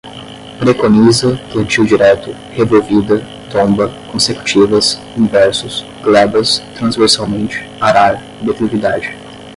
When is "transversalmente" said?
6.75-7.59